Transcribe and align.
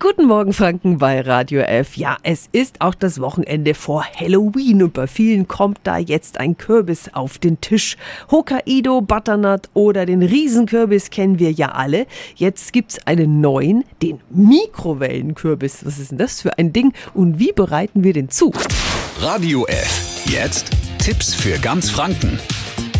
Guten 0.00 0.26
Morgen, 0.26 0.52
Franken 0.52 0.98
bei 0.98 1.22
Radio 1.22 1.60
F. 1.62 1.96
Ja, 1.96 2.18
es 2.22 2.48
ist 2.52 2.80
auch 2.80 2.94
das 2.94 3.20
Wochenende 3.20 3.74
vor 3.74 4.04
Halloween 4.04 4.84
und 4.84 4.92
bei 4.92 5.08
vielen 5.08 5.48
kommt 5.48 5.80
da 5.82 5.98
jetzt 5.98 6.38
ein 6.38 6.56
Kürbis 6.56 7.10
auf 7.14 7.38
den 7.38 7.60
Tisch. 7.60 7.96
Hokkaido, 8.30 9.00
Butternut 9.00 9.70
oder 9.74 10.06
den 10.06 10.22
Riesenkürbis 10.22 11.10
kennen 11.10 11.40
wir 11.40 11.50
ja 11.50 11.70
alle. 11.70 12.06
Jetzt 12.36 12.72
gibt's 12.72 13.04
einen 13.06 13.40
neuen, 13.40 13.82
den 14.00 14.20
Mikrowellenkürbis. 14.30 15.84
Was 15.84 15.98
ist 15.98 16.12
denn 16.12 16.18
das 16.18 16.42
für 16.42 16.56
ein 16.58 16.72
Ding 16.72 16.92
und 17.14 17.40
wie 17.40 17.52
bereiten 17.52 18.04
wir 18.04 18.12
den 18.12 18.28
zu? 18.28 18.52
Radio 19.20 19.66
F. 19.66 20.22
Jetzt 20.26 20.70
Tipps 20.98 21.34
für 21.34 21.58
ganz 21.58 21.90
Franken. 21.90 22.38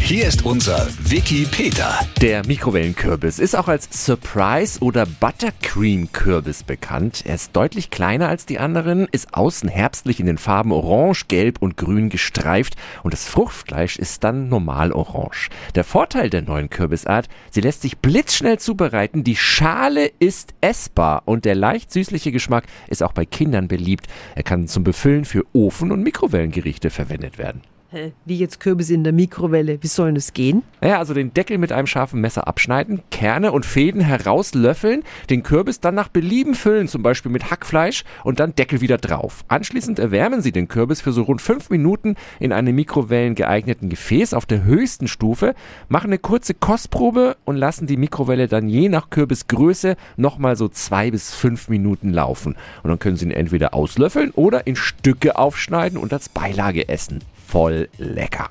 Hier 0.09 0.27
ist 0.27 0.47
unser 0.47 0.89
Wiki 1.01 1.45
Peter. 1.45 2.01
Der 2.23 2.43
Mikrowellenkürbis 2.47 3.39
ist 3.39 3.55
auch 3.55 3.69
als 3.69 3.91
Surprise 3.93 4.81
oder 4.81 5.05
Buttercream 5.05 6.11
Kürbis 6.13 6.63
bekannt. 6.63 7.25
Er 7.27 7.35
ist 7.35 7.55
deutlich 7.55 7.91
kleiner 7.91 8.27
als 8.27 8.47
die 8.47 8.59
anderen, 8.59 9.07
ist 9.13 9.35
außen 9.35 9.69
herbstlich 9.69 10.19
in 10.19 10.25
den 10.25 10.39
Farben 10.39 10.73
orange, 10.73 11.27
gelb 11.29 11.61
und 11.61 11.77
grün 11.77 12.09
gestreift 12.09 12.77
und 13.03 13.13
das 13.13 13.29
Fruchtfleisch 13.29 13.99
ist 13.99 14.25
dann 14.25 14.49
normal 14.49 14.93
orange. 14.93 15.51
Der 15.75 15.85
Vorteil 15.85 16.31
der 16.31 16.41
neuen 16.41 16.71
Kürbisart, 16.71 17.29
sie 17.51 17.61
lässt 17.61 17.83
sich 17.83 17.99
blitzschnell 17.99 18.59
zubereiten, 18.59 19.25
die 19.25 19.37
Schale 19.37 20.11
ist 20.21 20.55
essbar 20.63 21.25
und 21.27 21.45
der 21.45 21.55
leicht 21.55 21.93
süßliche 21.93 22.33
Geschmack 22.33 22.65
ist 22.87 23.03
auch 23.03 23.13
bei 23.13 23.27
Kindern 23.27 23.69
beliebt. 23.69 24.07
Er 24.35 24.43
kann 24.43 24.69
zum 24.69 24.85
Befüllen 24.85 25.27
für 25.27 25.45
Ofen- 25.53 25.93
und 25.93 26.03
Mikrowellengerichte 26.03 26.89
verwendet 26.89 27.37
werden. 27.37 27.61
Hä, 27.91 28.13
Wie 28.27 28.37
jetzt 28.37 28.61
Kürbis 28.61 28.91
in 28.91 29.03
der 29.03 29.15
Mikrowelle. 29.15 29.83
Wie 29.83 29.87
soll 29.87 30.13
das 30.13 30.35
gehen? 30.35 30.63
Naja, 30.83 30.99
also 30.99 31.15
den 31.15 31.33
Deckel 31.33 31.57
mit 31.57 31.73
einem 31.73 31.87
scharfen 31.87 32.21
Messer 32.21 32.47
abschneiden, 32.47 33.01
Kerne 33.11 33.51
und 33.51 33.65
Fäden 33.65 34.03
herauslöffeln, 34.03 35.05
den 35.31 35.43
Kürbis 35.43 35.81
dann 35.81 35.95
nach 35.95 36.09
Belieben 36.09 36.55
füllen, 36.55 36.87
zum 36.87 37.03
Beispiel 37.03 37.33
mit 37.33 37.51
Hackfleisch 37.51 38.05
und 38.25 38.41
dann 38.41 38.55
Deckel 38.55 38.83
wieder 38.83 38.99
drauf. 38.99 39.43
Anschließend 39.49 39.99
erwärmen 40.01 40.43
Sie 40.43 40.53
den 40.53 40.69
Kürbis 40.69 41.01
für 41.01 41.13
so 41.13 41.23
rund 41.23 41.41
fünf 41.41 41.71
Minuten 41.71 42.17
in 42.41 42.53
einem 42.53 42.75
Mikrowellen 42.75 43.35
geeigneten 43.35 43.89
Gefäß 43.89 44.35
auf 44.35 44.45
der 44.45 44.65
höchsten 44.65 45.09
Stufe, 45.09 45.55
machen 45.89 46.09
eine 46.09 46.19
kurze 46.19 46.53
Kostprobe 46.53 47.39
und 47.47 47.57
lassen 47.57 47.87
die 47.87 47.97
Mikrowelle 47.97 48.49
dann 48.49 48.69
je 48.69 48.91
nach 48.91 49.09
Kürbisgröße 49.09 49.97
nochmal 50.19 50.57
so 50.57 50.69
zwei 50.69 51.11
bis 51.11 51.35
fünf 51.35 51.71
Minuten 51.71 52.13
laufen. 52.13 52.55
Und 52.83 52.91
dann 52.91 52.99
können 52.99 53.17
Sie 53.17 53.25
ihn 53.25 53.31
entweder 53.31 53.73
auslöffeln 53.73 54.31
oder 54.33 54.67
in 54.67 54.77
Stücke 54.77 55.39
aufschneiden 55.39 55.99
und 55.99 56.13
als 56.13 56.29
Beilage 56.29 56.87
essen 56.91 57.23
voll 57.49 57.89
lecker. 57.99 58.51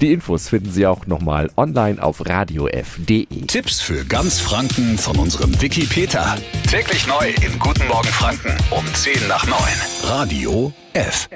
Die 0.00 0.12
Infos 0.12 0.48
finden 0.48 0.70
Sie 0.70 0.86
auch 0.86 1.06
nochmal 1.06 1.50
online 1.56 2.02
auf 2.02 2.26
radiof.de. 2.26 3.26
Tipps 3.46 3.80
für 3.80 4.04
ganz 4.04 4.40
Franken 4.40 4.98
von 4.98 5.16
unserem 5.18 5.60
Wiki 5.60 5.86
Peter. 5.86 6.36
Täglich 6.68 7.06
neu 7.06 7.28
in 7.44 7.58
Guten 7.58 7.86
Morgen 7.86 8.08
Franken 8.08 8.56
um 8.70 8.84
10 8.94 9.28
nach 9.28 9.46
9. 9.46 9.58
Radio 10.04 10.72
F. 10.92 11.28